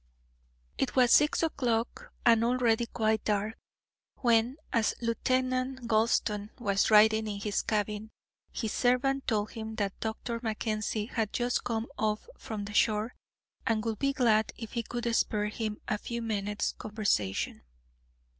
[0.79, 3.55] It was six o'clock, and already quite dark,
[4.15, 8.09] when, as Lieutenant Gulston was writing in his cabin,
[8.51, 10.39] his servant told him that Dr.
[10.41, 13.13] Mackenzie had just come off from the shore,
[13.67, 17.61] and would be glad if he could spare him a few minutes' conversation.